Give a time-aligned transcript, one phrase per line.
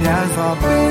[0.00, 0.81] များစွာပေး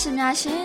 [0.00, 0.62] ရှင်များရှင်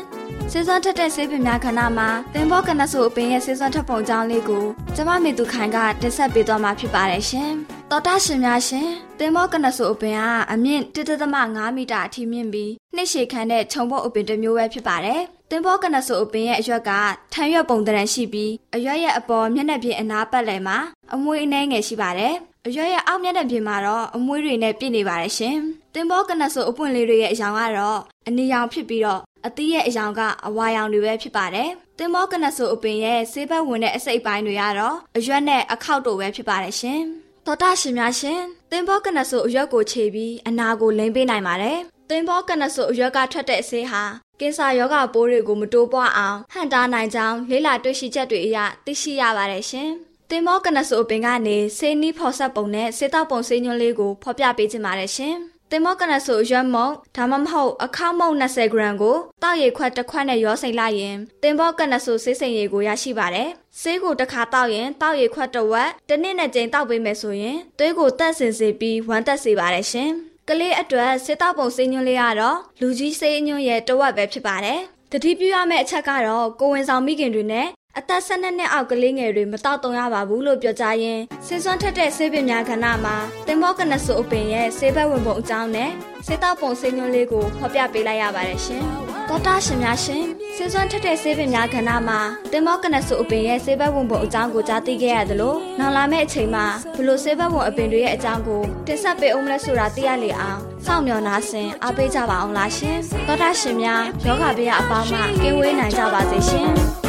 [0.52, 4.66] စေစွမ်းထက်တဲ့ဆေးပင်များခဏမှာသင်္ဘောကနဆုအပင်ရဲ့စေစွမ်းထက်ပုံကြောင်းလေးကို
[4.96, 7.52] ကျမမေသူခိုင်ကတင်ဆက်ပေးသွားမှာဖြစ်ပါတယ်ရှင်။
[7.92, 8.90] တော်တာရှင်များရှင်
[9.20, 10.22] သင်္ဘောကနဆုအပင်က
[10.54, 10.84] အမြင့်
[11.26, 16.92] 1.5မီတာအထိမြင့်ပြီးနှိပ်ရှည်ခံတဲ့ခြုံပုတ်အပင်တစ်မျိုးပဲဖြစ်ပါတယ်။သင်္ဘောကနဆုအပင်ရဲ့အရွက်က
[17.34, 20.78] ထံရွက်ပုံတရံရှိပြီးအရွက်ရဲ့အပေါ်မျက်နှာပြင်အနားပတ်လည်မှာ
[21.14, 22.36] အမွှေးအနှဲငယ်ရှိပါတယ်။
[22.68, 25.58] အရွက်ရဲ့အောက်မျက်နှာပြင်မှာတော့အမွှေးတွေနဲ့ပြည့်နေပါတယ်ရှင်။
[25.94, 37.02] သင်္ဘောကနဆုအပွင့်လေးတွေရဲ့အယောင်ကတော့အနီရောင်ဖြစ်ပြီးတော့အသီးရဲ့အယောင်ကအဝါရောင်တွေပဲဖြစ်ပါတယ်။သင်္ဘောကနဆိုအပင်ရဲ့ဆေးဘက်ဝင်တဲ့အစိတ်ပိုင်းတွေကတော့အရွက်နဲ့အခောက်တို့ပဲဖြစ်ပါတယ်ရှင်။
[37.46, 38.42] သောတာရှင်များရှင်
[38.72, 41.78] သင်္ဘောကနဆိုအရွက်ကိုခြေပြီးအနာကိုလိမ့်ပေးနိုင်ပါတယ်။
[42.10, 44.04] သင်္ဘောကနဆိုအရွက်ကထွက်တဲ့အဆေးဟာ
[44.40, 49.92] ကင်ဆာရောဂါပိုးတွေကိုမတိုးပွားအောင်ဟန့်တားနိုင်ကြောင်းလေးလာတွေ့ရှိချက်တွေအရသိရှိရပါတယ်ရှင်။
[50.32, 55.36] တင်မောကနဆိုအပင်ကနေဆေးနီးဖော်ဆက်ပုံနဲ့ဆေးတောက်ပုံဆေးညွှန်းလေးကိုဖော်ပြပေးခြင်းပါတယ်ရှင်။
[55.72, 63.50] တင်မောကနဆိုရွက်မုံဒါမှမဟုတ်အခောက်မုံ20ဂရမ်ကိုတောက်ရည်ခွက်တစ်ခွက်နဲ့ရောစိမ့်လိုက်ရင်တင်မောကနဆိုဆေးစိမ်ရည်ကိုရရှိပါတယ်။
[63.82, 70.10] ဆေးကိုတစ်ခါတောက်ရင်တောက်ရည်ခွက်တစ်ဝက်တစ်နှစ်နဲ့ကြိမ်တောက်ပေးမယ်ဆိုရင်သွေးကိုတက်ဆင်စေပြီးဝမ်းတက်စေပါတယ်ရှင်။
[70.48, 74.80] ကလေးအတွက်ဆေးတောက်ပုံဆေးညွှန်းလေးကတော့လူကြီးဆေးညွှန်းရဲ့တစ်ဝက်ပဲဖြစ်ပါတယ်။
[75.12, 77.68] တတိပြုရမယ့်အချက်ကတော့ကိုဝင်ဆောင်မိခင်တွေနဲ့
[77.98, 83.16] အသက်၁၂နှစ်အောက်ကလေးငယ်တွေမတောက်တုံရပါဘူးလို့ပြောကြရင်ဆေးစွမ်းထက်တဲ့ဆေးပင်များကဏ္ဍမှာ
[83.48, 85.92] တင်မောကနဆူအပင်ရဲ့ဆေးဘက်ဝင်ပုံအကြောင်းနဲ့
[86.26, 88.84] ဆေးတောက်ပုံဆေးညွှန်းလေးကိုဖော်ပြပေးလိုက်ရပါတယ်ရှင်။
[89.30, 90.24] သောတာရှင်များရှင်
[90.56, 92.20] ဆေးစွမ်းထက်တဲ့ဆေးပင်များကဏ္ဍမှာ
[92.52, 96.66] တင်မောကနဆူအပင်ရဲ့ဆေးဘက်ဝင်ပုံအကြောင်းကိုကြားသိခဲ့ရသလိုနောက်လာမယ့်အချိန်မှာ
[96.96, 102.98] ဘလို့ဆေးဘက်ဝင်အပင်တွေရဲ့အကြောင်းကိုတင်ဆက်ပေးအောင်လဲဆိုတာသိရလေအောင်စောင့်မျှော်နာဆင်အားပေးကြပါအောင်လားရှင်။
[103.28, 106.72] သောတာရှင်များယောဂဗျာအပေါင်းမှကင်းဝေးနိုင်ကြပါစေရှင်။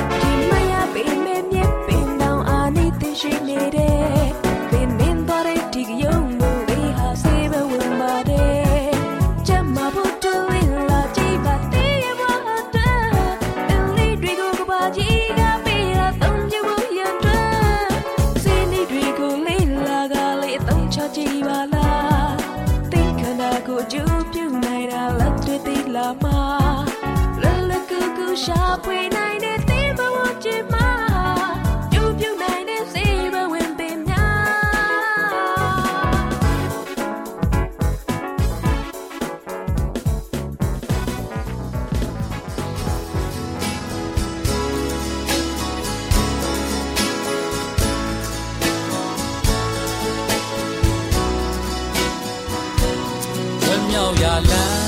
[53.91, 54.81] မ်းမြောက်ရလန်း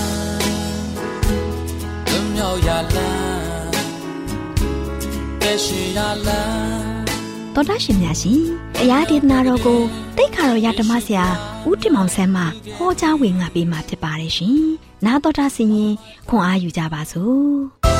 [2.08, 3.70] ဝမ်းမြောက်ရလန်း
[5.42, 7.02] ကဲရှိရလန်း
[7.54, 8.42] တော်တာရှင်များရှင်
[8.76, 9.80] တရားဒေသနာတော်ကို
[10.16, 11.26] တိတ်ခါတော်ရဓမ္မဆရာ
[11.68, 12.42] ဦးတင်မောင်ဆန်းမှ
[12.76, 14.58] ဟောကြားဝင်ငါပေးมาဖြစ်ပါတယ်ရှင်။
[15.06, 15.94] နာတော်တာဆင်ရင်
[16.28, 17.52] ခွန်အားယူကြပါစို့။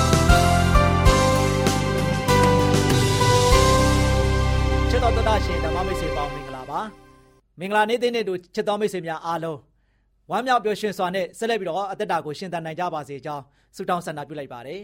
[4.91, 6.81] ချစ်တော်တတရှင်ဓမ္မမိတ်ဆွေပေါင်းမင်္ဂလာပါ
[7.59, 9.59] မင်္ဂလာနေ့တဲ့နေ့တို့ချစ်တော်မိတ်ဆွေများအားလုံး
[10.33, 13.43] ဝမ်းမြောက်ပျော်ရွှင်စွာနဲ့ဆက်လက်ပြီးတော့အသက်တာကိုရှင်သန်နိုင်ကြပါစေကြောင်း
[13.77, 14.81] ဆုတောင်းဆန္ဒပြုလိုက်ပါတယ်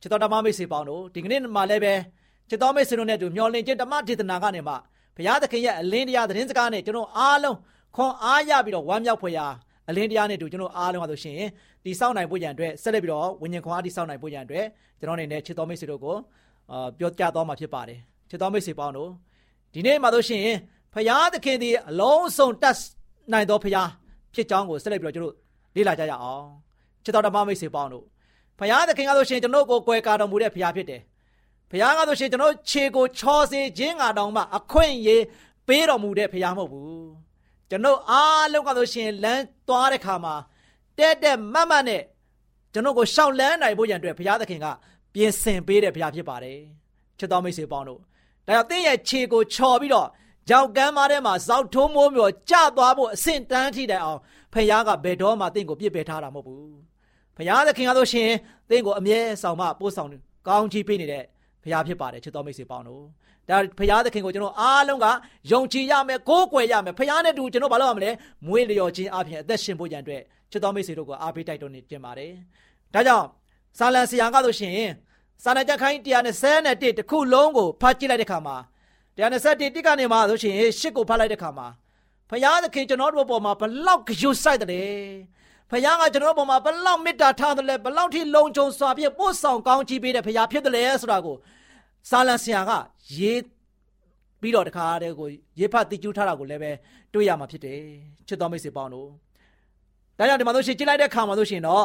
[0.00, 1.94] ချစ်တော်ဓမ္မမိတ်ဆွေပေါင်းတို့ဒီကနေ့မှာလည်းပဲ
[2.48, 4.74] ချစ်တော်မိတ်ဆွေတို့နဲ့တူမျှော်လင့်ခြင်းဓမ္မဒေသနာကနေမှ
[5.16, 7.56] ဘုရားသခင်ရဲ့အလင်းတရားသတင်းစကားနဲ့ကျွန်တော်အားလုံး
[7.96, 9.46] ခွန်အားရပြီးတော့ဝမ်းမြောက်ဖွယ်ရာ
[9.88, 11.38] အလင်းတရားနဲ့တူကျွန်တော်အားလုံးဟာဆိုရှင်
[11.84, 14.66] ဒီစောင့်နိုင်ဖို့ရန်အတွက်ဆက်လက်ပြီးတော့ဝိညာဉ်ခွန်အားဒီစောင့်နိုင်ဖို့ရန်အတွက်
[14.98, 16.16] ကျွန်တော်အနေနဲ့ချစ်တော်မိတ်ဆွေတို့ကို
[16.70, 17.98] အာပြောကြားသွားမှာဖြစ်ပါတယ်
[18.30, 19.10] ချစ်တော်မိတ်ဆွေပေါင်းတို့
[19.74, 20.56] ဒီနေ့မှာတို့ရှိရင်
[20.94, 22.76] ဖရာသခင်ဒီအလုံးစုံတတ်
[23.32, 23.82] နိုင်သောဖရာ
[24.34, 25.34] ဖြစ်ကြောင်းကိုဆက်လက်ပြီးတော့ကျွန်တော်
[25.76, 26.44] လေ့လာကြရအောင်
[27.04, 28.04] ချစ်တော်ဓမ္မမိတ်ဆွေပေါင်းတို့
[28.58, 31.00] ဖရာသခင်ကတို့ရှိရင်ကျွန်တော်ကိုကွယ်ကာတော်မူတဲ့ဖရာဖြစ်တယ်
[31.70, 35.22] ဖရာကတို့ရှိရင်ကျွန်တော်ခြေကိုချော်စေခြင်းကတောင်မှအခွင့်အရေး
[35.68, 37.06] ပေးတော်မူတဲ့ဖရာမဟုတ်ဘူး
[37.70, 40.34] ကျွန်တော်အားလုံးကတို့ရှိရင်လမ်းသွားတဲ့ခါမှာ
[40.98, 42.02] တဲ့တဲ့မတ်မတ်နဲ့
[42.72, 44.66] ကျွန်တော်ကိုရှောက်လန်းနိုင်ဖို့ရန်အတွက်ဘုရားသခင်က
[45.14, 46.58] ပြင်ဆင်ပေးတဲ့ဘုရားဖြစ်ပါတယ်
[47.18, 48.00] ချစ်တော်မိတ်ဆွေပေါင်းတို့
[48.46, 50.08] ဒါကြောင့်တင်းရဲ့ခြေကိုချော်ပြီးတော့
[50.48, 54.20] ကြောက်ကမ်းမားထဲမှာဇောက်ထိုးမိုးမြော်ကျသွားဖို့အဆင့်တန်းထိတိုင်အောင်
[54.52, 56.74] ဖခင်ကဘယ်တော့မှတင့်ကိုပြစ်ပယ်ထားတာမဟုတ်ဘူး
[57.36, 58.30] ဖခင်သခင်ကဆိုရှင်
[58.70, 60.08] တင့်ကိုအမြဲဆောင်မပို့ဆောင်
[60.48, 61.24] ကောင်းချီးပေးနေတဲ့
[61.62, 63.02] ဖခင်ဖြစ်ပါတယ်ချစ်တော်မိတ်ဆွေပေါင်းတို့
[63.48, 65.06] ဒါဖခင်သခင်ကိုကျွန်တော်အားလုံးက
[65.52, 68.10] ယုံကြည်ရမယ်ကိုးကွယ်ရမယ်ဖခင်နဲ့တူကျွန်တော်ဘာလို့ရမလဲ
[68.46, 72.32] မွေးလျော်ခြင်းအပြင်အသက်ရှင်ဖို့ရန်အတွက်ချစ်တော်မိတ်ဆွေတို့ကိုအားပေးတိုက်တွန်းနေတင်ပါတယ်
[72.94, 73.26] ဒါကြောင့်
[73.78, 74.76] ဆာလန်ဆရာကဆိုရှင်
[75.44, 78.56] စာနာကြခိုင်း121တစ်ခုလုံးကိုဖတ်ကြည့်လိုက်တဲ့ခါမှာ
[79.18, 81.68] 121တိကနေမှဆိုရှင်ရှစ်ကိုဖတ်လိုက်တဲ့ခါမှာ
[82.30, 84.92] ဖယားသခင်ကျွန်တော်တို့ပေါ်မှာဘလောက်ကြွဆိုင်တယ်
[85.70, 91.36] ဖယားကကျွန်တော်တို့ပေါ်မှာဘလောက်မေတ္တာထားတယ်လဲဘလောက်ထိလုံခြုံစွာဖြင့်ပို့ဆောင်ကောင်းချီးပေးတဲ့ဖယားဖြစ်တယ်လဲဆိုတာကို
[92.10, 92.70] စာလန်ဆရာက
[93.16, 93.42] ရေး
[94.40, 96.70] ပြီးတော့တခါတည်းကိုရေးဖတ်တိကျူးထားတာကိုလည်းပဲ
[97.12, 97.80] တွေ့ရမှာဖြစ်တယ်
[98.28, 99.08] ချစ်တော်မိတ်ဆွေပေါင်းတို့
[100.18, 101.84] ဒါကြောင့်ဒီမှာဆိုရှင်ကြည့်လိုက်တဲ့ခါမှာဆိုရှင်တော့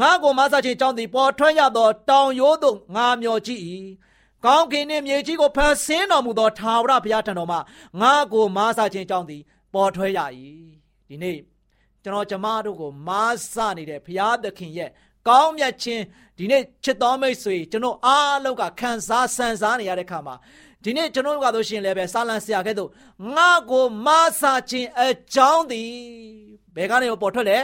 [0.00, 3.60] ငါကိုမဆာချင်းကြောင်းသည်ပေါ်ထွက်ရသောတောင်ရိုးသို့ငါမျောကြည့်၏
[4.44, 7.58] ကောင်းကင်နှင့်မြေကြီးကိုဖန်ဆင်းတော်မူသောထာဝရဘုရားထံတော်မှ
[8.00, 9.42] ငါကိုမဆာချင်းကြောင်းသည်
[9.74, 10.20] ပေါ်ထွက်ရ၏
[11.08, 11.36] ဒီနေ့
[12.02, 13.10] ကျွန်တော်ကျမတို့ကိုမ
[13.52, 14.90] ဆာနေတဲ့ဘုရားသခင်ရဲ့
[15.28, 16.02] ကောင်းမြတ်ခြင်း
[16.38, 20.34] ဒီနေ့ချစ်တော်မိတ်ဆွေကျွန်တော်အားလုံးကခံစားဆန်စားနေရတဲ့ခါမှာ
[20.84, 22.90] ဒီနေ့ကျွန်တော်တို့ကဆိုရှင်လည်းပဲစာလံဆရာကဲ့သို့
[23.36, 24.08] ငါကိုမ
[24.40, 25.90] ဆာခြင်းအကြောင်းသည်
[26.76, 27.58] ဘယ်ကနေပေါ်ထွက်လဲ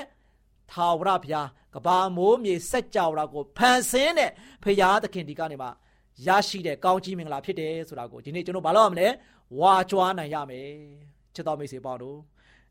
[0.71, 4.31] ထာဝရဘုရားကဘာမိုးမြေစက်ကြောရာကိုဖန်ဆင်းတဲ့
[4.63, 5.69] ဖရာသခင်ဒီကနေမှ
[6.27, 9.09] ရရှိတဲ့ကောင်းကြီးမင်္ဂလာဖြစ်တယ်ဆိုတာကိုဒီနေ့ကျွန်တော်မလုပ်ရမလဲ
[9.59, 10.71] ဝါကြွားနိုင်ရမယ်
[11.35, 12.19] ချစ်တော်မိတ်ဆွေပေါင်းတို့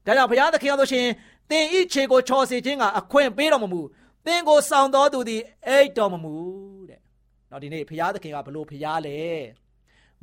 [0.06, 1.08] ဒါကြောင့်ဘုရားသခင်ကဆိုရှင်
[1.50, 3.82] သင်ဤခြေကိုချော်စေခြင်းကအခွင့်ပေးတော်မမူ
[4.26, 6.36] သင်ကိုဆောင်တော်သူသည်အိတ်တော်မမူ
[6.90, 7.00] တဲ့
[7.50, 9.20] နောက်ဒီနေ့ဘုရားသခင်ကဘလို့ဘုရားလဲ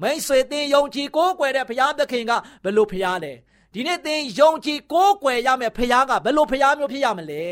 [0.01, 2.33] မိတ်ဆွေသင်ယုံကြည်ကိုးကွယ်တဲ့ဘုရားသခင်က
[2.65, 3.33] ဘလို့ဘုရားလဲ
[3.75, 7.45] ဒီနေ့သင်ယုံကြည်ကိုးကွယ်ရမယ်ဘုရားကဘလို့ဘုရားမျိုးဖြစ်ရမလဲ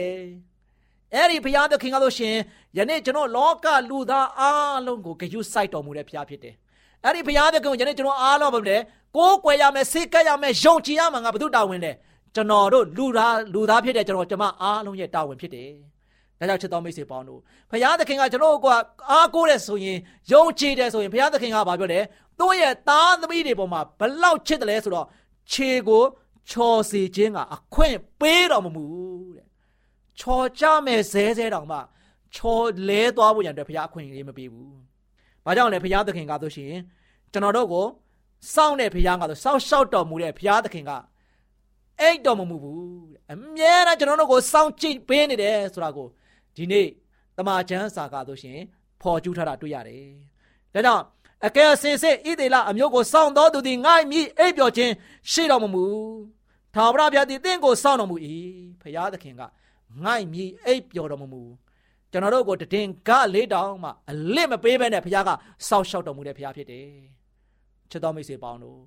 [1.15, 2.35] အဲ့ဒီဘုရားသခင်ကလို့ရှင်
[2.77, 6.55] ယနေ့ကျွန်တော်လောကလူသားအားလုံးကိုဂရုစိုက်တော်မူတဲ့ဘုရားဖြစ်တယ်။
[7.05, 8.77] အဲ့ဒီဘုရားသခင်ကိုယနေ့ကျွန်တော်အားလုံးပဲလေ
[9.17, 11.93] ကိုးကွယ်ရမယ်စိတ်ကပ်ရမယ်ယုံကြည်ရမှာငါဘု து တာဝန်လဲ
[12.35, 15.71] ကျွန်တော်တို့လူသားလူသားဖြစ်တဲ့ကျွန်တော်ကျမအားလုံးရဲ့တာဝန်ဖြစ်တယ်။
[16.41, 18.67] ဒါကြောင့်ချစ်တော်မိတ်ဆွေပေါင်းတို့ဘုရားသခင်ကကျွန်တော်တို့က
[19.11, 19.99] အားကိုးတဲ့ဆိုရင်
[20.33, 22.00] ယုံကြည်တယ်ဆိုရင်ဘုရားသခင်ကဘာပြောလဲ
[22.38, 25.07] သူ့ရဲ့သားသမီးတွေပေါ်မှာဘလောက်ချစ်တယ်လဲဆိုတော့
[25.53, 26.03] ခြေကို
[26.50, 28.85] ချော်စီခြင်းကအခွင့်ပေးတော်မမူ
[29.37, 29.48] တဲ့
[30.19, 31.79] ချော်ကြမဲ့ဇဲဇဲတောင်မှ
[32.35, 34.73] ချော်လဲသွားဖို့ရန်အတွက်ဘုရားအခွင့်အရေးမပေးဘူး။
[35.45, 36.73] ဘာကြောင့်လဲဘုရားသခင်ကဆိုရှင်
[37.33, 37.87] ကျွန်တော်တို့ကို
[38.55, 40.93] စောင့်တဲ့ဘုရားကဆိုစောင့်ရှောက်တော်မူတဲ့ဘုရားသခင်က
[42.01, 42.81] အိတ်တော်မမူဘူး
[43.13, 46.07] တဲ့အမြဲတမ်းကျွန်တော်တို့ကိုစောင့်ကြည့်ပေးနေတယ်ဆိုတာကို
[46.57, 46.87] ဒီနေ့
[47.37, 48.59] တမန်ကျမ်းစာကဆိုရှင်
[49.01, 50.05] ဖော်ကျူးထားတာတွေ့ရတယ်။
[50.75, 51.05] ဒါကြောင့်
[51.47, 54.93] အကယ်စင်စစ်ဣသေလအမျိုးကိုစောင့်တော်သူသည်ငိုက်မိအိပ်ပျော်ခြင်း
[55.31, 55.85] ရှိတော်မမူ။
[56.75, 58.17] ထာဝရဘုရားသည်တင့်ကိုစောင့်တော်မူ၏။
[58.83, 59.43] ဘုရားသခင်က
[60.04, 61.42] ငိုက်မိအိပ်ပျော်တော်မမူ
[62.12, 65.30] ကျွန်တော်တို့ကိုတည်င်ကလေးတောင်မှအလစ်မပေးဘဲနဲ့ဘုရားက
[65.68, 66.88] စောင့်ရှောက်တော်မူတဲ့ဘုရားဖြစ်တယ်။
[67.90, 68.78] ချစ်တော်မိတ်ဆွေပေါင်းတို့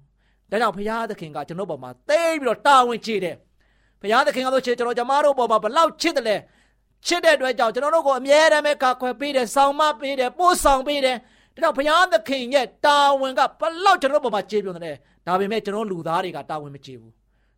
[0.51, 3.35] ဒါကြောင့်ဘုရားသခင်ကကျွန်တော်ပေါ်မှာတိတ်ပြီးတော့တာဝန်ကြီးတယ်။
[4.01, 6.37] ဘုရားသခင်ကဆိုချစ်ကျွန်တော်ကျမတို့ပေါ်မှာဘလောက်ချစ်တယ်လဲ။
[7.07, 11.17] ချစ်တဲ့အတွက်ကြောင့်ကျွန်တော်တို့ကိုအမြဲတမ်းပဲကာကွယ်ပေးတယ်ဆောင်မပေးတယ်ပို့ဆောင်ပေးတယ်
[11.53, 14.95] ဒါကြောင့်ဘုရားသခင်ရဲ့တာဝန်ကဘလောက်ကျွန်တော်တို့ပေါ်မှာကျေးပြုံတယ်
[15.27, 17.13] ဒါပေမဲ့ကျွန်တော်လူသားတွေကတာဝန်မကျေဘူး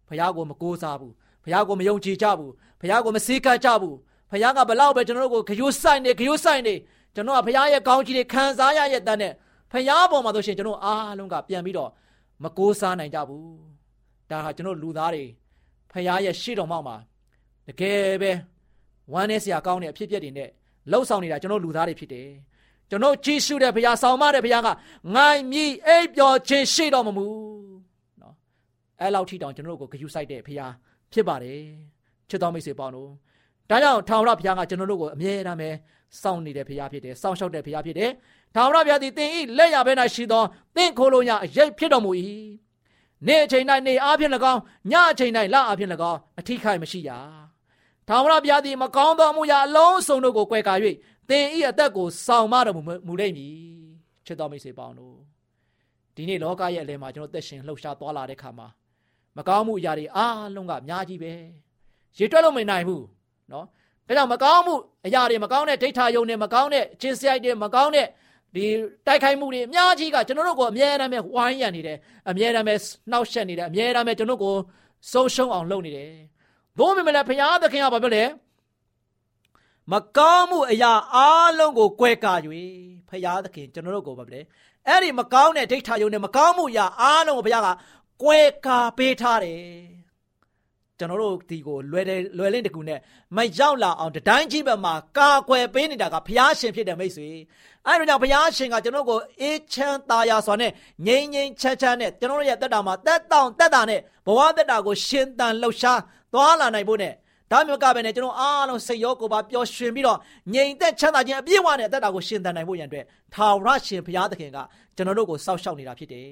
[0.08, 3.96] ဘုရားကိုမကိုးစားဘူး ဘုရားကိုမယုံကြည်ကြဘူးဘုရားကိုမစည်းကမ်းကြဘူး
[4.32, 6.76] ဘုရားကဘလောက်ပဲကျွန်တော်တို့ကိုဂယုဆိုင်နေဂယုဆိုင်နေ
[7.16, 9.34] ကျွန်တော်ကဘုရားရဲ့ကောင်းကြီးတွေခံစားရရဲ့တန်းနဲ့
[9.72, 11.90] ဘုရားပေါ်မှာဆိုရှင်ကျွန်တော်အားလုံးကပြန်ပြီးတော့
[12.44, 13.48] မကိုးစားနိုင်ကြဘူး
[14.30, 15.24] ဒါဟာကျွန်တော်လူသားတွေ
[15.92, 16.96] ဘုရားရဲ့ရှေ့တော်မှောက်မှာ
[17.68, 18.32] တကယ်ပဲ
[19.14, 20.50] ဝမ်းနည်းစရာကောင်းတဲ့အဖြစ်အပျက်တွေနဲ့
[20.92, 22.30] လှုပ်ဆောင်နေတာကျွန်တော်လူသားတွေဖြစ်တယ်
[22.90, 24.70] ကျွန်တော်ကြည်ရှုတဲ့ဘုရားဆောင်မတဲ့ဘုရားက
[25.16, 27.26] ငိုင်းမြည်အိပ်ပျော်ခြင်းရှိတော်မမူ
[28.22, 28.34] နော်
[29.02, 30.72] အဲလောက်ထိတောင်ကျွန်တော်တို့ကိုဂရုစိုက်တဲ့ဘုရား
[31.14, 31.62] ဖြစ်ပါတယ်
[32.30, 33.10] ချစ်တော်မိတ်ဆွေပေါင်းတို့
[33.70, 35.70] ဒါကြောင့်ထာဝရဘုရားကကျွန်တော်တို့ကိုအမြဲတမ်းပဲ
[36.22, 38.12] စောင့်နေတဲ့ဘုရားဖြစ်တယ်စောင့်ရှောက်တဲ့ဘုရားဖြစ်တယ်
[38.56, 40.44] ထာဝရဘုရားသည်သင်ဤလက်ရဘဲ၌ရှိသော
[40.76, 42.12] သင်ခိုးလုံးရအရေးဖြစ်တော်မူ၏
[43.28, 47.12] နေ့အချိန်၌နေအားဖြင့်၎င်းညအချိန်၌လအားဖြင့်၎င်းအထိခိုက်မရှိရ
[48.08, 50.74] ထာဝရဘုရားသည်မကောင်းသောအမှုရာအလုံးစုံတို့ကိုကွယ်ကာ၍
[51.30, 52.76] သင်ဤအသက်ကိုဆောင်မတော်
[53.08, 53.56] မူလိမ့်မည်
[54.26, 55.16] ချစ်တော်မိတ်ဆွေပေါင်းတို့
[56.16, 58.68] ဒီနေ့လောကရဲ့အလယ်မှာကျွန်တော်သက်ရှင်လှုပ်ရှားသွားလာတဲ့ခါမှာ
[59.38, 61.34] မကောင်းမှုအရာတွေအားလုံးကအများကြီးပဲ
[62.18, 63.06] ရေတွက်လို့မနိုင်ဘူး
[63.52, 63.66] နော်
[64.08, 64.76] ဒါကြောင့်မကောင်းမှု
[65.06, 68.08] အရာတွေမကောင်းတဲ့ဒိဋ္ဌာယုံတွေမကောင်းတဲ့ခြင်းစရိုက်တွေမကောင်းတဲ့
[68.56, 68.66] ဒီ
[69.08, 71.98] တိုက်ခိုက်မှုတွေအများကြီးကကျွန်တော်တို့ကိုအမြဲတမ်းပဲဝိုင်းရံနေတယ်
[72.30, 72.76] အမြဲတမ်းပဲ
[73.12, 74.56] နှောက်ယှက်နေတယ်အမြဲတမ်းပဲကျွန်တော်ကို
[75.12, 76.12] ဆုံးရှုံးအောင်လုပ်နေတယ်
[76.78, 78.24] သို့မမလဲဘုရားသခင်ကဘာပြောလဲ
[79.92, 81.20] မကောင်းမှုအရာအ
[81.58, 82.34] လုံးကိုကွဲကာ၍
[83.10, 84.42] ဘုရားသခင်ကျွန်တော်တို့ကိုဘာပြောလဲ
[84.88, 87.68] အဲ့ဒီမကောင်းတဲ့ဒိဋ္ဌာယုံနဲ့မကောင်းမှုအရာအလုံးကိုဘုရားက
[88.24, 89.62] ကွဲကာပေးထားတယ်
[91.00, 93.00] ကျွန်တော်တို့ဒီကိုလွယ်တယ်လွယ်လင်းတကူနဲ့
[93.36, 97.30] မရောက်လာအောင်တတိုင်းကြီးဘက်မှာကာကွယ်ပေးနေတာကဘုရားရှင်ဖြစ်တယ်မိတ်ဆွေ
[97.88, 100.72] အဲဒါကြောင့်ဘုရားရှင်ကကျွန်တော်ကိုအေးချမ်းသာယာစွာနဲ့
[101.06, 106.00] ငြိမ်ငြိမ်ချမ်းချမ်းနဲ့ကျွန်တော်ရဲ့တက်တာမှာတက်တောင့်တက်တာနဲ့ဘဝတက်တာကိုရှင်သန်လှုပ်ရှား
[106.34, 107.14] သွားလာနိုင်ဖို့နဲ့
[107.52, 110.18] ဒါမျိုးကပဲနဲ့ကျွန်တော်အားလုံးစိတ်ရောကိုယ်ပါပျော်ရွှင်ပြီးတော့
[110.54, 114.58] ငြိမ်သက်ချမ်းသာခြင်းအပြည့်အဝနဲ့တက်တာကိုရှင်သန်နိုင်ဖို့ရန်အတွက်ထာဝရရှင်ဘုရားသခင်က
[114.96, 116.30] ကျွန်တော်တို့ကိုစောင့်ရှောက်နေတာဖြစ်တယ်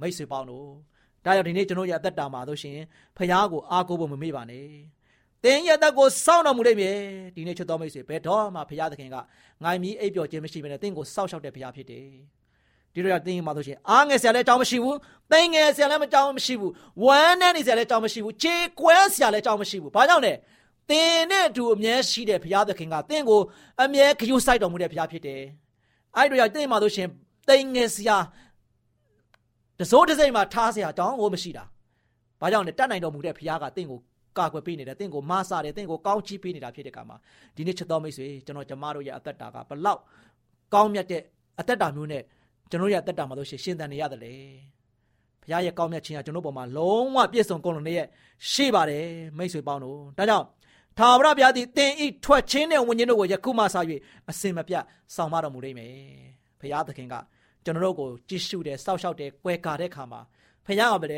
[0.00, 0.91] မိတ်ဆွေပေါင်းတို့
[1.24, 2.78] ဒါကြောင့်ဒီနေ့ကျွန်တော်ရဲ့အသက်တာမှာဆိုရှင်
[3.16, 4.66] ဘုရားကိုအားကိုးဖို့မမေ့ပါနဲ့
[5.44, 6.96] သင်ရဲ့တက်ကိုစောင့်တော်မူလိမ့်မယ်
[7.34, 9.16] ဒီနေ့ချစ်တော်မိတ်ဆွေဘယ်တော့မှဘုရားသခင်က
[9.62, 12.06] ငိုင်းမီအိပ်ပျော်ခြင်းမရှိဘဲနဲ့သင်ကိုစောင့်ရှောက်တဲ့ဘုရားဖြစ်တယ်
[12.94, 14.96] ဒီလိုရတင်းမှာဆိုရှင်အားငယ်ဆရာလည်းအကြောင်းမရှိဘူး
[15.32, 16.72] သိငယ်ဆရာလည်းမကြောင်းမရှိဘူး
[17.04, 20.32] ဝမ်းနဲ့နေဆရာလည်းအကြောင်းမရှိဘူးခြေကွဲဆရာလည်းအကြောင်းမရှိဘူးဘာကြောင့်လဲ
[20.90, 23.40] တင်းနဲ့အတူအမြဲရှိတဲ့ဘုရားသခင်ကတင်းကို
[23.82, 25.42] အမြဲဂရုစိုက်တော်မူတဲ့ဘုရားဖြစ်တယ်
[26.16, 27.08] အဲ့တို့ရတင်းမှာဆိုရှင်
[27.48, 28.16] သိငယ်ဆရာ
[29.80, 31.64] တစိုးတစ်စိမ်မှာထားဆရာတောင်းကိုမရှိတာ
[32.40, 34.00] ဘာကြောင့်လဲတတ်နိုင်တော်မူတဲ့ဘုရားကတင်းကို
[34.38, 37.16] ကာကွယ်ပေးနေတယ်တင့်ကိုမဆတယ်တင့်ကိုကောင်းချီးပေးနေတာဖြစ်တဲ့ကမှာ
[37.56, 40.00] ဒီနေ့ချက်တော်မိတ်ဆွေကျွန်တော်ကျမတို့ရဲ့အသက်တာကဘလောက်
[40.74, 41.22] ကောင်းမြတ်တဲ့
[41.60, 42.22] အသက်တာမျိုးနဲ့
[42.70, 44.34] ကျွန်တော်ရဲ့အသက်တာမှာလို့ရှင်သန်နေရတယ်လေ
[45.42, 48.02] ဘုရားရဲ့ကောင်းမြတ်ခြင်းကကျွန်တော်ပေါ်မှာလုံးဝပြည့်စုံကုန်လုံးနဲ့
[48.50, 49.06] ရှိပါတယ်
[49.38, 50.46] မိတ်ဆွေပေါင်းတို့ဒါကြောင့်
[50.98, 53.76] ထာဝရဘုရားသည်သင်ဤထွက်ခြင်းနဲ့ဝိညာဉ်တို့ကိုယခုမှစ၍
[54.30, 55.92] အစင်မပြတ်ဆောင်မတော်မူလိမ့်မယ်
[56.60, 57.14] ဘုရားသခင်က
[57.64, 60.20] ကျွန်တော်တို့ကိုကြည့်ရှုတယ်စောက်ရှောက်တယ်ကွယ်ကာတဲ့ခါမှာ
[60.66, 61.08] ဘုရားကပဲ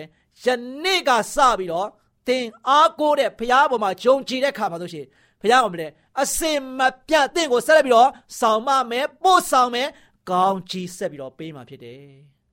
[0.44, 0.46] ယ
[0.84, 1.88] နေ့ကစပြီးတော့
[2.26, 5.06] သင်အားကိုးတဲ့ဘုရားပေါ်မှာဂျုံကြည်တဲ့ခါမှာဆိုရှင်
[5.40, 5.88] ဘုရားကမလဲ
[6.20, 8.10] အစင်မပြတ်သင်ကိုဆက်လက်ပြီးတော့
[8.40, 9.88] ဆောင်မမယ်ပို့ဆောင်မယ်
[10.30, 12.02] ကောင်းကြီးဆက်ပြီးတော့ပေးမှာဖြစ်တယ်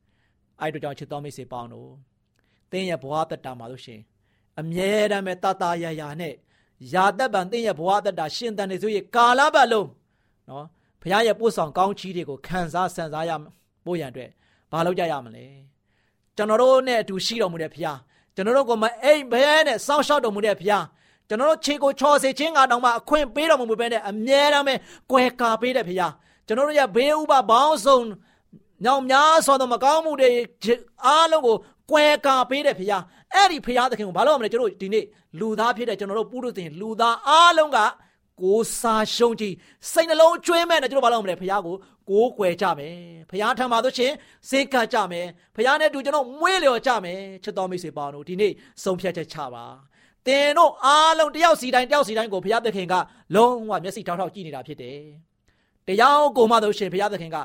[0.61, 1.89] ။အဲ့တို့ကြောင့်ချစ်တော်မိတ်ဆွေပေါင်းတို့
[2.71, 3.99] သင်ရဲ့ဘဝတက်တာမှာလို့ရှင်
[4.59, 6.33] အမြဲတမ်းပဲတတရာရာနဲ့
[6.93, 9.89] ယာတက်ပံသင်ရဲ့ဘဝတက်တာရှင်တန်နေဆိုရင်ကာလပတ်လုံး
[10.49, 10.65] နော်
[11.01, 13.31] ဘုရားရဲ့ပို့ဆောင်ကောင်းချီးတွေကိုခံစားဆန်စားရ
[13.85, 14.29] ပို့ရန်အတွက်
[14.71, 15.45] ဘာလုပ်ကြရမလဲ
[16.35, 17.99] ကျွန်တော်တို့နဲ့အတူရှိတော်မူတဲ့ဘုရား
[18.35, 20.85] ကျွန်တော်တို့ကိုမအိမ်ဘဲနဲ့စောင့်ရှောက်တော်မူတဲ့ဘုရား
[21.27, 24.75] ကျွန်တော်တို့ခြေကိုချော်စေခြင်းကတောင်မှအခွင့်ပေးတော်မူပဲနဲ့အမြဲတမ်းပဲ
[25.11, 26.13] ကွယ်ကာပေးတဲ့ဘုရား
[26.47, 28.05] ကျွန်တော်တို့ရဲ့ဘေးဥပဘောင်းဆုံး
[28.85, 30.29] ညောင်များစွာသောမကောင်းမှုတွေ
[31.05, 31.55] အားလုံးကို
[31.91, 35.05] ကွယ်ကာပေးတဲ့ဘုရားအဲ့ဒီဘုရားသခင်ကိုဘာလို့မလဲကျွန်တော်ဒီနေ့
[35.39, 37.77] လူသားဖြစ်တဲ့ကျွန်တော်တို့ပုရုသင်လူသားအားလုံးက
[38.39, 39.55] ကိုးစားရှုံးကြည့်
[39.91, 41.75] စိတ်နှလုံးကျွေးမဲ့နဲ့ကျွန်တော်ဘာလုပ်မလဲဖခင်ကို
[42.09, 42.95] ကိုးကွယ်ကြမယ်
[43.29, 44.11] ဖခင်ထံမှာဆိုရှင်
[44.49, 49.65] စိတ်ကကြမယ်ဖခင်နဲ့တူကျွန်တော်မွေးလျော်ကြမယ်ချစ်တော်မိတ်ဆွေပေါင်းတို့ဒီနေ့ဆုံးဖြတ်ချက်ချပါ
[50.27, 52.93] တင်တို့အားလုံးတယောက်စီတိုင်းတယောက်စီတိုင်းကိုဘုရားသခင်က
[53.35, 54.99] လုံးဝမျက်စိထောက်ထောက်ကြည့်နေတာဖြစ်တယ်။
[55.87, 57.37] တရားကိုမှဆိုရှင်ဘုရားသခင်က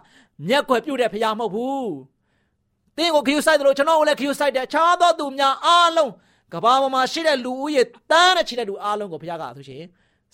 [0.48, 1.86] မျက်ွယ်ပြုတ်တဲ့ဘုရားမဟုတ်ဘူး။
[2.96, 6.10] တင်းကိုခရူဆိုင်တယ်လို့ကျွန်တော်ကိုလည်းခရူဆိုင်တယ်။ခြားသောသူများအားလုံး
[6.52, 9.82] ကဘာပေါ်မှာရှိတဲ့လူဦးရေတန်းနဲ့ချီတဲ့လူအားလုံးကိုဘုရားကဆိုရှင်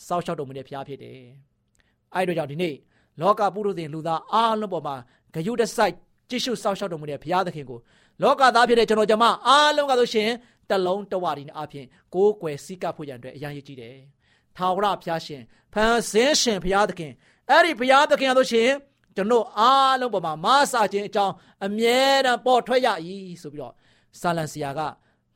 [0.06, 1.20] စောက်ရှောက်တော်မူတဲ့ဘုရားဖြစ်တယ်။
[2.14, 2.74] အဲဒီတော့ကြောင့်ဒီနေ့
[3.20, 4.96] လောကပုရုသင်လူသားအားလုံးပေါ်မှာ
[5.34, 5.94] ဂယုတစိုက်
[6.30, 7.78] ကြည့်ရှုစောက်ရှောက်တော်မူတဲ့ဘုရားသခင်ကို
[8.22, 10.30] လောကသားဖြစ်တဲ့ကျွန်တော်ကြမအားလုံးကဆိုရှင်
[10.70, 13.96] တလုံးတဝရီနဲ့အပြင်ကိုးကွယ်စိကပ်ဖို့ရန်အတွက်အရန်ရည်ကြီးတယ်။
[14.56, 15.42] ထာဝရဘုရားရှင်
[15.72, 17.12] ဖန်ဆင်းရှင်ဘုရားသခင်
[17.50, 18.68] အဲ့ဒီဘုရားသခင်ရလို့ရှင်
[19.16, 22.88] ကျွန်တော်အားလုံးပေါ်မှာမဆာခြင်းအကြောင်းအမြဲတမ်းပေါ်ထွက်ရ၏
[23.42, 23.74] ဆိုပြီးတော့
[24.20, 24.80] ဆာလန်ဆရာက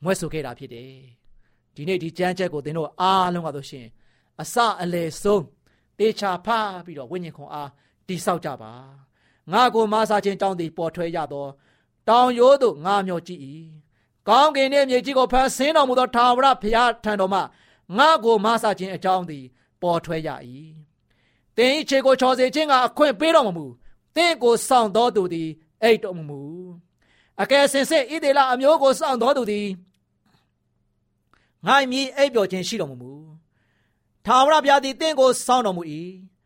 [0.03, 0.91] မွဲဆိုခဲ့တာဖြစ်တယ်။
[1.75, 3.85] ဒီနေ့ဒီကြမ်းချက်ကိုသင်တို့အားလုံးကဆိုရှင်
[4.41, 5.43] အစအလယ်ဆုံး
[5.99, 7.69] တေချာဖားပြီးတော့ဝိညာဉ်ခွန်အား
[8.07, 8.73] တိဆောက်ကြပါ။
[9.51, 11.47] ငါကိုမဆာခြင်းအကြောင်းဒီပေါ်ထွက်ရသော
[12.07, 13.41] တောင်ရိုးသို့ငါမျှော်ကြည့်၏
[14.27, 17.41] ကောင်းကင်နှင့်မြေကြီးကိုဖန်ဆင်းတော်မူသောထာဝရဘုရားထံတော်မှ
[17.97, 19.45] ငါကိုမဆာခြင်းအကြောင်းသည်
[19.81, 20.29] ပေါ်ထွက်ရ၏။
[21.57, 23.65] သင်၏ခြေကိုချော်စေခြင်းကအခွင့်ပေးတော်မမူ။
[24.15, 25.49] သင်ကိုစောင့်တော်သူသည်
[25.83, 26.41] အိတ်တော်မမူ။
[27.41, 29.67] အကယ်စင်စစ်ဣသေလအမျိုးကိုစောင့်တော်သူသည်
[31.65, 33.11] ငါမည်အိပ်ပျော်ခြင်းရှိတော်မမူ။
[34.27, 35.83] ထာဝရဘုရားသည်သင်ကိုစောင့်တော်မူ၏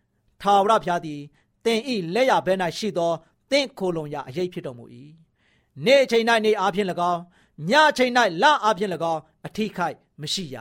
[0.42, 1.22] ။ထာဝရဘုရားသည်
[1.66, 1.80] သင်၏
[2.14, 3.12] လက်ရဘဲ၌ရှိသော
[3.52, 4.86] သင်ခိုလုံရာအရေးဖြစ်တော်မူ၏။
[5.86, 7.22] နေ့ချိန်၌နေအားဖြင့်၎င်း
[7.70, 10.58] ညချိန်၌လအပြင်၎င်းအထိခိုက်မရှိရ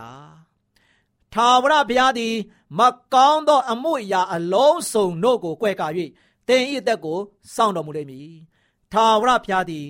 [1.33, 2.35] ထာဝရဘုရားသည်
[2.79, 2.81] မ
[3.15, 5.87] ကောင်းသော အမှုအရာအလုံးစုံတို့ကိုကြွယ်ကာ၍
[6.49, 7.19] တင်ဤအသက်ကို
[7.55, 8.31] စောင့်တော်မူလိမ့်မည်
[8.93, 9.87] ထာဝရဘုရားသည်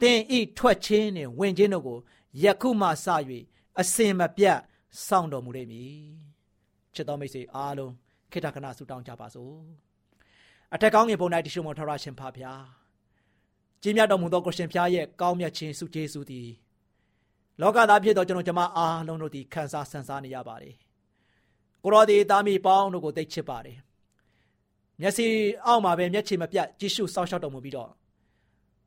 [0.00, 1.98] တင်ဤထွက်ခြင်းနှင့်ဝင်ခြင်းတို့ကို
[2.42, 3.06] ယခုမှစ၍
[3.80, 4.58] အစင်မပြတ်
[5.06, 6.31] စောင့်တော်မူလိမ့်မည်
[6.94, 7.92] ချစ်တော်မိတ်ဆွေအားလုံး
[8.32, 9.54] ခေတ္တခဏဆုတောင်းကြပါစို့
[10.74, 12.52] အထက်ကောင်းငယ်ပုံ၌တရှိမောထရရှင်ဖာဗျာ
[13.82, 16.48] ကြီးမြတ်တော်မူသောကိုရှင်ဖျားရဲ့ကောင်းမြတ်ခြင်းစုကျေးဇူးသည်
[17.60, 20.74] လောကသားဖြစ်သောကျွန်တော်ကျမအားလုံးတို့သည်ခံစားဆန်စားနေရပါတယ်။
[21.84, 23.78] ကိုရောဒီသားမိပေါင်းတို့ကိုသိချစ်ပါတယ်။
[25.00, 25.26] မျက်စိ
[25.66, 27.90] အောက်မှာပဲမျက်ခြေမပြတ်ကြည့်ရှုစောင့်ရှောက်တော်မူပြီးတော့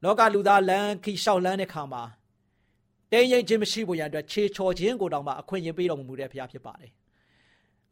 [0.04, 2.04] လောကလူသားလမ်းခီလျှောက်လန်းတဲ့ခါမှာ
[3.12, 6.92] တင်းရင်ခြင်းမရှိဖို့ရန်အတွက်ခြေချော်ခြင်းကိုတောင်မှအခွင့်အရေးပေးတော်မူတဲ့ဘုရားဖြစ်ပါတယ်။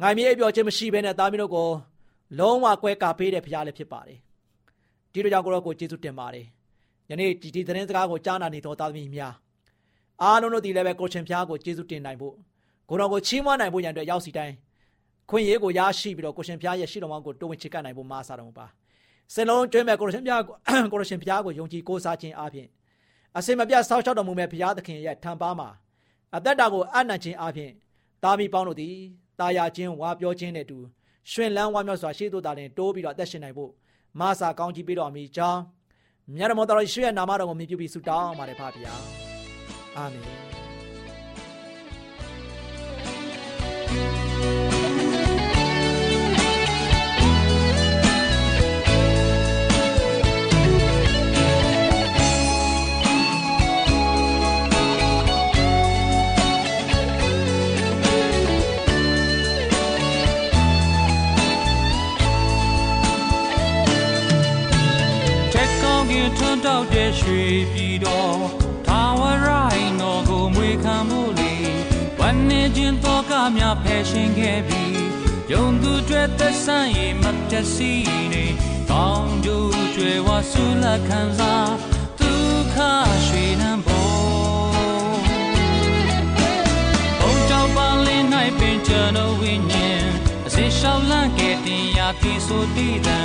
[0.02, 1.70] ငိုင်မြေအပြော်ခြင်းမရှိဘဲနဲ့သားမိတို့ကို
[2.40, 4.20] လုံးဝကွဲကာပေးတဲ့ဘုရားလည်းဖြစ်ပါတယ်။
[5.14, 6.46] ဒီလိုကြောင့်ကိုရောကိုကျေးဇူးတင်ပါတယ်။
[7.10, 9.34] ယနေ့ဒီဒီသတင်းစကားကိုကြားနာနေသောသားသမီးများ
[10.22, 12.34] အားလုံးတို့ဒီလည်းပဲကိုရှင်ဖျားကိုကျေးဇူးတင်နိုင်ဖို့
[12.90, 14.56] ကိုတော်ကိုချီးမွမ်းနိုင်ဖို့ရန်အတွက်ရောက်စီတိုင်း
[15.30, 18.66] ခွင့်ရေးကိုရရှိပြီးတော့ကိုရှင်ဖျားရဲ့ရှိတော်မောင်းကိုတိုးဝင်ချစ်ကပ်နိုင်ဖို့မဆာတော်မူပါ
[19.34, 20.56] စလုံးကျွေးမဲ့ကိုရှင်ဖျားကို
[20.94, 22.68] ကိုရှင်ဖျားကိုယုံကြည်ကိုးစားခြင်းအပြင်
[23.38, 25.70] အစင်မပြတ်ဆောက်ရှောက်တော်မူမဲ့ဘုရားသခင်ရဲ့ထံပါမှာ
[26.36, 27.72] အသက်တာကိုအနံ့ခြင်းအပြင်
[28.24, 28.96] တာမီပေါင်းတို့သည်
[29.40, 30.78] တာယာခြင်းဝါပြောခြင်းနဲ့တူ
[31.32, 33.72] ရှင်လန်းဝါမြောက်စွာရှေ့သို့တာလင်တိုးပြီးတော့အသက်ရှင်နိုင်ဖို့
[34.20, 35.62] မဆာကောင်းကြီးပေးတော်မူကြောင်း
[36.36, 38.94] မြတ်တော်တော်ရှိရဲ့နာမတော်ကိုမြည်ပြုပြီးဆုတောင်းပါတယ်ဖပါဗျာ
[39.98, 40.53] အာမင်
[67.24, 68.40] ရွှေပြည်တော်
[68.88, 71.54] ထာဝရိုင်းတော်ကိုမွေခံမှုလေ
[72.20, 75.02] ဝမ်းနေခြင်းတော့ကများဖယ်ရှင်ခဲ့ပြီး
[75.52, 77.92] ယုံသူတွေသက်ဆိုင်ရင်မတစီ
[78.34, 78.46] နေ
[78.90, 81.74] ကောင်းကျိုးကျွယ်ဝဆူလက်ခံစား
[82.20, 82.76] ဒုက္ခ
[83.28, 84.14] ရွှေနှံပေါ်
[87.20, 88.26] ဘုံကြောင့်ပါလင်း၌
[88.60, 90.04] ပင်ကျွန်တော်ဝိညာဉ်
[90.48, 93.22] အစေရှောင်းလန့်ခဲ့တင်ရာပြီဆိုတည်တံ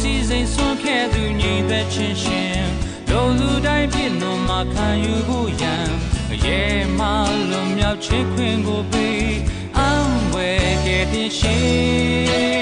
[0.00, 2.62] စီစိန်ဆွန်ခဲ့သူညီသက်ချင်းရှင်
[3.10, 5.88] လူလူတိုင်းပြည့်နှုံမှာခံယူဖို့ရန်
[6.32, 7.06] အရေးမှ
[7.50, 9.34] လွန်မြောက်ချစ်ခွင်ကိုပေး
[9.78, 9.90] အံ
[10.32, 10.48] ဝဲ
[10.84, 12.59] ခဲ့တဲ့ရှင်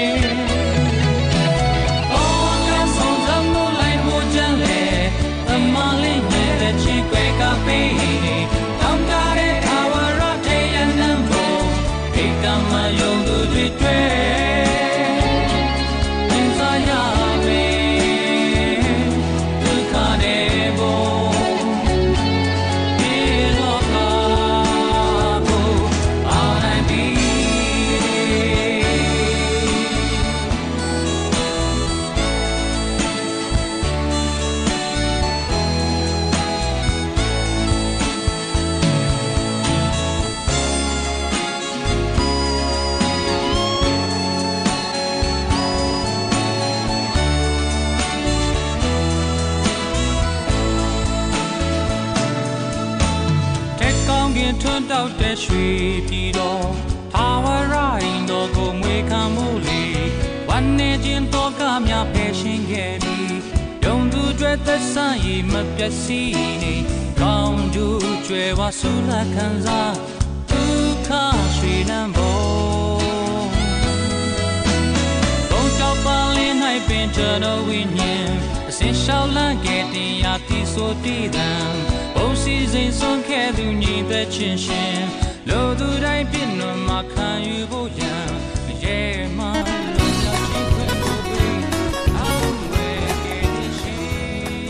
[54.49, 55.67] င်ထွန်းတောက်တဲ့ရွှေ
[56.09, 56.69] ပြည်တော်
[57.13, 59.83] ဟာဝရိုင်းတော်ကိုမွေခံမှုလေ
[60.49, 63.37] ဝန်နေခြင်းတော့ကများဖယ်ရှင်ခဲ့ပြီး
[63.85, 66.75] ယုံသူတွေသက်ဆိုင်ရမပျက်စီးနေ
[67.21, 69.95] ကောင်းကျိုးကျွယ်ဝဆူလာခံစား
[70.49, 71.09] ဒုက္ခ
[71.57, 72.39] ရွှေနံဘော
[75.49, 76.55] ဘုံတောက်ပါလင်း၌
[76.87, 78.29] ပင်ကျွန်တော်ဝိညာဉ်
[78.69, 81.51] အစင်လျှောက်လန့်ခဲ့တင်ရာတီဆိုတည်တံ
[82.19, 84.99] ဘုံစီစဉ်ဆွန်ခဲ့သူညီသက်ချင်းရှင်
[85.49, 88.27] လိုသူတိုင်းပြည့်နွယ်မှာခံယူဖို့ရန်
[88.83, 88.99] ရဲ
[89.37, 89.43] မှ
[89.95, 91.61] လို့ရောက်ချင်းခွင့်ကိုပေး
[92.17, 92.87] အောင်ဝဲ
[93.23, 93.97] ခဲ့တဲ့ရှင်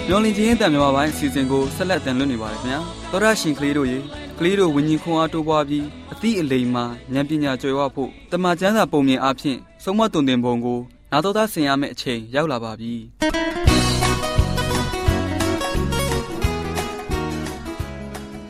[0.08, 2.82] မျော်လင့်ခြင်းအတန်မြန်မာပိုင်းအစီအစဉ်ကိုဆက်လက်တင်လွှင့်နေပါတယ်ခင်ဗျာ
[3.12, 4.00] သောရရှင်ကလေးတို့ရေ
[4.40, 10.80] ကလေးတို့ဝิญဉ်ခွန်အားတိုးပွားပြီးအသည့်အလိမ်မှာဉာဏ်ပညာကျွယ်ဝဖို့တမန်ကျမ်းစာပုံမြင်အဖြစ်ဆုံးမတုန်တင်ပုံကို
[11.12, 12.94] နာတော်သားဆင်ရမယ့်အချိန်ရောက်လာပါပြီ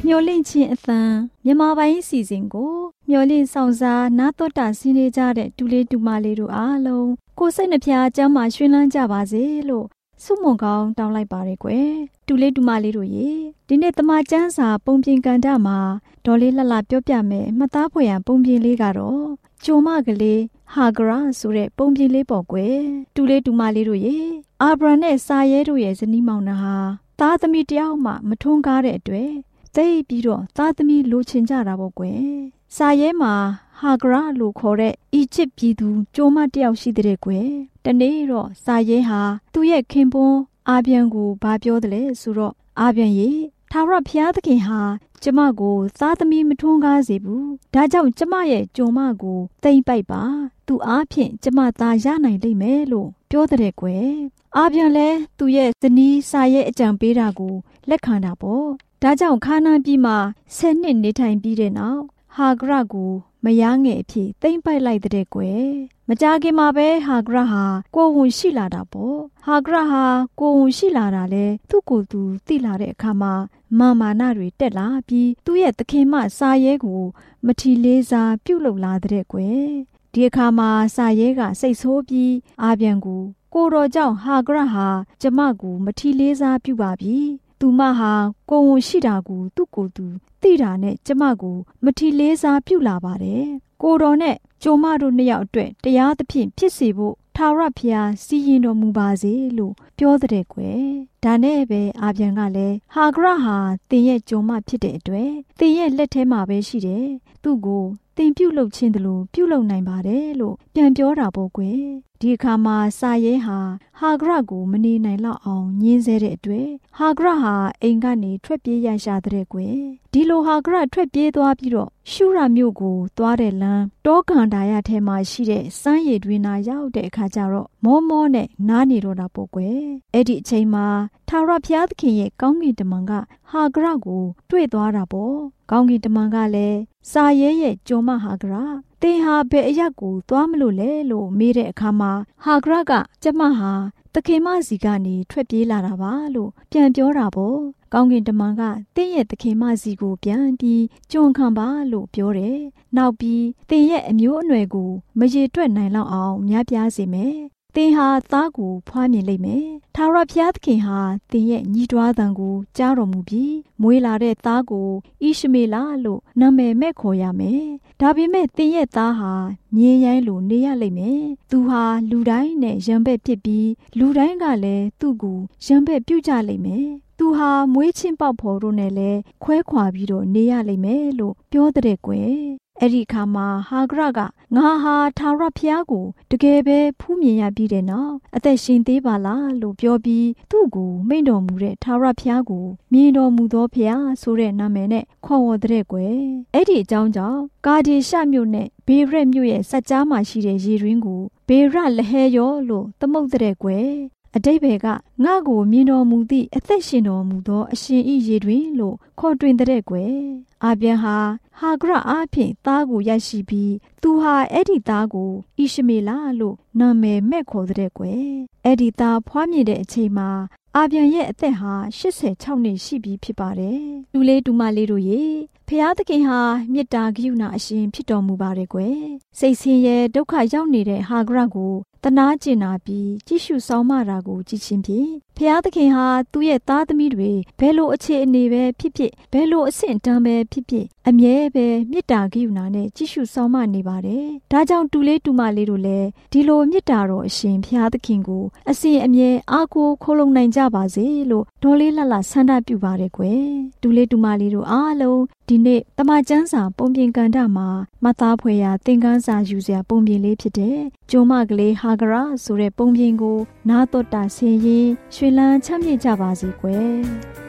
[0.06, 1.00] မျော်လင့်ခြင်းအသံ
[1.46, 2.74] မြန်မာပိုင်းစီစဉ်ကို
[3.10, 7.10] မျော်လင့်ဆောင်စားနာတော်တာဆင်းနေကြတဲ့ဒူလေးဒူမလေးတို့အားလုံး
[7.40, 9.86] ကိုယ်စိတ်နှပြကျမ်းမာရှင်လန်းကြပါစေလို့
[10.24, 11.92] ဆုမွန်ကောင်းတောင်းလိုက်ပါရယ်ကွယ်
[12.28, 13.30] ဒူလေးဒူမလေးတို့ရေ
[13.68, 15.80] ဒီနေ့တမချန်းစာပုံပြင်ကန်တာမှာ
[16.26, 19.24] ဒေါ်လေးလှလှပြောပြမယ်မှတ်သားဖွယ်ရန်ပုံပြင်လေးကတော့
[19.66, 20.42] ကျုံမကလေး
[20.74, 22.78] ဟာဂရာဆိုတဲ့ပုံပြင်လေးပေါ့ကွယ်
[23.16, 24.18] ဒူလေးဒူမလေးတို့ရေ
[24.62, 26.78] အာဗြဟံနဲ့စာရဲတို့ရဲ့ဇနီးမောင်နှံဟာ
[27.20, 29.32] သားသမီးတယောက်မှမထွန်းကားတဲ့အတွက်
[29.76, 32.24] သိပြီးတော့သားသမီးလိုချင်ကြတာပေါ့ကွယ်။
[32.76, 33.34] စာရဲမှာ
[33.80, 37.50] ဟာဂရာလို့ခေါ်တဲ့အီဂျစ်ပြည်သူကျိုးမတယောက်ရှိတဲ့ကွယ်။
[37.86, 39.22] တနေ့တော့စာရဲဟာ
[39.54, 43.30] သူ့ရဲ့ခင်ပွန်းအာဗျံကိုဘာပြောတယ်လဲဆိုတော့အာဗျံရေ
[43.72, 44.82] ထာဝရဘုရားသခင်ဟာ
[45.24, 50.22] ကျမကိုသားသမီးမထွန်းကားစေဘူး။ဒါကြောင့်ကျမရဲ့ကြုံမကိုတိမ့်ပိုက်ပါ။
[50.68, 54.10] သူအားဖြင့်ကျမသားရနိုင်လိမ့်မယ်လို့ပြောတဲ့ကွယ်။
[54.58, 57.54] အာဗျံလဲသူ့ရဲ့ဇနီးစာရဲအကြံပေးတာကို
[57.90, 58.70] လက်ခံတာပေါ့။
[59.04, 60.18] ဒါကြောင့်ခါနာပြည်မှာ
[60.56, 62.02] ဆယ်နှစ်နေထိုင်ပြီးတဲ့နောက်
[62.36, 63.12] ဟာဂရကို
[63.44, 65.68] မယားငယ်အဖြစ်တိမ့်ပိုက်လိုက်တဲ့ကွယ်
[66.08, 67.64] မကြခင်မှာပဲဟာဂရဟာ
[67.96, 70.04] ကိုဝန်ရှိလာတာပေါ့ဟာဂရဟာ
[70.40, 73.34] ကိုဝန်ရှိလာတာလဲသူ့ကိုယ်သူသိလာတဲ့အခါမှာ
[73.80, 77.02] မာမာနတွေတက်လာပြီးသူ့ရဲ့သခင်မစာရဲကို
[77.46, 79.66] မထီလေးစားပြုတ်လုလာတဲ့ကွယ်
[80.14, 82.34] ဒီအခါမှာစာရဲကစိတ်ဆိုးပြီး
[82.64, 84.88] အာပြန်ကိုကိုတော်ကြောင့်ဟာဂရဟာ
[85.22, 87.18] ကျမကိုမထီလေးစားပြုပါပြီ
[87.60, 88.14] သူမဟာ
[88.50, 90.06] ကိုဝန်ရှိတာကိုသူ့ကိုယ်သူ
[90.42, 93.44] သိတာနဲ့ကျမကို မထီလေးစားပြုလာပါတယ်။
[93.82, 100.84] ကိုတော်နဲ့ကျုံမတို့နှစ်ယောက်အတွက်တရားသဖြင့်ဖြစ်စေဖို့ထာဝရဘုရားစီရင်တော်မူပါစေလို့ပြောတဲ့ကွယ်။
[101.24, 103.58] ဒါနဲ့ပဲအာပြန်ကလည်းဟာဂရဟာ
[103.90, 107.08] တင်ရဲ့ကျုံမဖြစ်တဲ့အတွက်တင်ရဲ့လက်ထဲမှာပဲရှိတယ်။
[107.44, 107.84] သူ့ကို
[108.18, 111.84] တင်ပြုတ်လုခြင်းတလို့ပြုတ်လုနိုင်ပါတယ်လို့ပြန်ပြောတာပေါ့ကွယ်
[112.22, 113.60] ဒီအခါမှာစာရဲဟာ
[114.00, 119.78] ဟာဂရကိုမနေနိုင်လောက်အောင်ညင်းဆဲတဲ့အတွက်ဟာဂရဟာအိမ်ကနေထွက်ပြေးရရှာတဲ့ကွယ်
[120.14, 129.80] ဒီလိုဟာဂရထွက်ပြေးသွားပြီးတော့ရှုရမြို့ကိုသွားတဲ့လမ်းတောကန်ဒါရထဲမှာရှိတဲ့စမ်းရည်တွင်နာရောက်တဲ့အခါကျတော့မောမောနဲ့နားနေတော့တာပေါ့ကွယ်
[130.14, 130.86] အဲ့ဒီအချိန်မှာ
[131.30, 133.12] ထာဝရဘုရားသခင်ရဲ့ကောင်းကင်တမန်က
[133.50, 135.36] ဟာဂရကိုတွေ့သွားတာပေါ့
[135.72, 136.80] ကောင်းကင်တမန်ကလည်း
[137.12, 138.56] စာရဲရဲ့ကြုံမဟာဂရ
[139.02, 142.12] သင်ဟာဘယ်အရက်ကိုသွားမလို့လဲလို့မေးတဲ့အခါမှာ
[142.44, 142.92] ဟာဂရက
[143.24, 143.72] ကျမဟာ
[144.14, 147.60] သခင်မစီကနေထွက်ပြေးလာတာပါလို့ပြန်ပြောတာပေါ့
[147.94, 148.62] ကောင်းကင်တမန်က
[148.96, 152.60] တင့်ရဲ့သခင်မစီကိုပြန်ပြီးကြုံခံပါလို့ပြောတယ်
[152.98, 157.36] နောက်ပြီးတင်ရဲ့အမျိုးအနွယ်ကိုမရေတွက်နိုင်လောက်အောင်များပြားစေမယ်
[157.76, 161.00] သင်ဟာသားကိုဖွားမြင်လိမ့်မယ်။ထာဝရဘုရားသခင်ဟာ
[161.32, 164.90] သင်ရဲ့ညီတွားတန်ကိုကြားတော်မူပြီးမွေးလာတဲ့သားကို
[165.24, 167.64] ဣရှမေလလို့နာမည်မဲ့ခေါ်ရမယ်။
[168.02, 169.34] ဒါပေမဲ့သင်ရဲ့သားဟာ
[169.76, 182.34] မြင်းရိုင်းလိုနေရလိမ့်မယ်။သူဟာလူတိုင်းနဲ့ရံပက်ဖြစ်ပြီးလူတိုင်းကလည်းသူ့ကိုရံပက်ပြုတ်ကြလိမ့်မယ်။သူဟာမွေးချင်းပေါက်ဖော်တို့နဲ့လည်းခွဲခွာပြီးတော့နေရလိမ့်မယ်လို့ပြောတဲ့ကွယ်
[182.82, 184.20] အဲ့ဒီအခါမှာဟာဂရက
[184.56, 196.20] ငါဟာထာဝရဘုရားကိုတကယ်ပဲဖူးမြင်ရပြီးတဲ့နောက်အသက်ရှင်သေးပါလားလို့ပြောပြီးသူ့ကိုမိန့်တော်မူတဲ့ထာဝရဘုရားကိုမြင်တော်မူသောဘုရားဆိုတဲ့နာမည်နဲ့ခေါ်ဝေါ်တဲ့ကွယ်
[196.54, 203.92] အဲ့ဒီအကြောင်းကြောင့်ကာဒီရှမြို့နဲ့ဘေရက်မြို့ရဲ့စัจ जा မှာရှိတဲ့ရေရင်းကိုဘေရလဟဲယောလို့သမုတ်တဲ့ကွယ်
[204.36, 204.88] အတိဘယ်က
[205.24, 210.16] ငါ့ကိုမြင်တော်မူသည့်အသက်ရှင်တော်မူသော အရှင်ဤရေတွင်လို့ခေါ်တွင်တဲ့ကွယ်
[210.64, 211.18] အာပြန်ဟာ
[211.60, 218.24] ဟာဂရအားဖြင့်သားကိုရရှိပြီးသူဟာအဲ့ဒီသားကိုဣရှမေလလို့နာမည်မဲ့ခေါ်တဲ့ကွယ်
[218.66, 220.30] အဲ့ဒီသားဖွားမြင်တဲ့အချိန်မှာ
[220.76, 223.82] အာပြန်ရဲ့အသက်ဟာ86နှစ်ရှိပြီဖြစ်ပါတယ်။
[224.14, 225.22] လူလေးဒူမလေးတို့ရေ
[225.68, 226.40] ဖျားသခင်ဟာ
[226.74, 228.98] မေတ္တာဂရုဏာအရှင်ဖြစ်တော်မူပါတယ်ကွယ်။
[229.40, 253.44] စိတ်ဆင်းရဲဒုက္ခရောက်နေတဲ့ဟာဂရကို တနာကျင်နာပြီးကြည့်ရှုဆောင်မတာကိုကြည်ချင်းဖြင့်ဖျားသခင်ဟာသူ့ရဲ့သားသမီးတွေဘယ်လိုအခြေအနေပဲဖြစ်ဖြစ်ဘယ်လိုအဆင့်တန်းပဲဖြစ်ဖြစ်အမြဲပဲမေတ္တာဂိယူနာနဲ့ကြည့်ရှုဆောင်မနေပါတယ်။ဒါကြောင့်တူလေးတူမလေးတို့လည်းဒီလိုမေတ္တာတော်အရှင်ဖျားသခင်ကိုအစဉ်အမြဲအားကိုးခိုးလုံနိုင်ကြပါစေလို့ဒေါ်လေးလှလှဆန္ဒပြုပါတယ်ကွယ်။
[253.82, 257.68] တူလေးတူမလေးတို့အားလုံးဒီနေ့တမချန်းစာပုံပြင်ကန်တာမှာ
[258.04, 260.80] မသားဖွယ်ရာသင်္ကန်းစာယူစရာပုံပြင်လေးဖြစ်တဲ့
[261.12, 263.38] ကျုံမကလေးဟာဂရာဆိုတဲ့ပုံပြင်ကို
[263.70, 267.00] နားတော့တာဆင်ရင်ရွှေလန်းချမ်းမြေ့ကြပါစေကွယ်။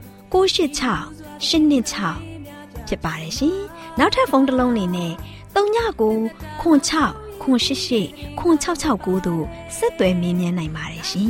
[0.31, 3.57] 663 986 126ဖြစ်ပါတယ်ရှင်။
[3.99, 5.11] နောက်ထပ်ဖုန်းတစ်လုံးနေနဲ့
[5.55, 6.15] 39ကို
[6.61, 6.63] 6
[7.41, 9.43] 688 666တို့
[9.77, 11.29] ဆက်သွယ်မြင်းမြန်းနိုင်ပါတယ်ရှင်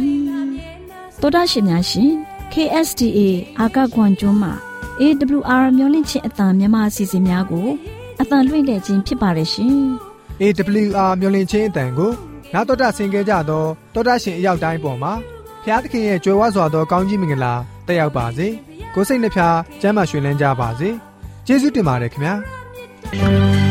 [1.21, 2.11] ။တော်တာရှင်များရှင်
[2.53, 3.19] KSTA
[3.59, 4.53] အာကခွန်ကျွန်းမှာ
[5.01, 7.67] AWR မျိုးလင့်ချင်းအတံမြန်မာအစီအစဉ်များကို
[8.21, 9.75] အတံလွှင့်ခဲ့ခြင်းဖြစ်ပါတယ်ရှင်
[10.41, 12.11] AWR မျိုးလင့်ချင်းအတန်ကို
[12.53, 15.13] နာတော်တာဆင် गे ကြတော့တောတာရှင်အရောက်တိုင်းပေါ်မှာ
[15.63, 17.53] ဖျားသခင်ရဲ့ကြွယ်ဝစွာသောကောင်းကြီးမင်္ဂလာ
[17.87, 18.47] တက်ရောက်ပါစေ
[18.93, 20.89] ကိုယ်စိတ်နှဖျားစမ်းမွှေလန်းကြပါစေ
[21.47, 23.70] ကျေးဇူးတင်ပါတယ်ခင်ဗျာ